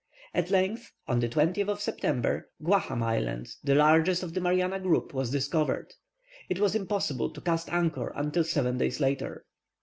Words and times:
At 0.33 0.49
length, 0.49 0.91
on 1.07 1.19
the 1.19 1.29
20th 1.29 1.69
of 1.69 1.79
September, 1.79 2.49
Guaham 2.63 3.03
Island, 3.03 3.53
the 3.63 3.75
largest 3.75 4.23
of 4.23 4.33
the 4.33 4.41
Mariana 4.41 4.79
group, 4.79 5.13
was 5.13 5.29
discovered. 5.29 5.93
It 6.49 6.59
was 6.59 6.73
impossible 6.73 7.29
to 7.29 7.39
cast 7.41 7.69
anchor 7.71 8.11
until 8.15 8.43
seven 8.43 8.79
days 8.79 8.99
later. 8.99 9.45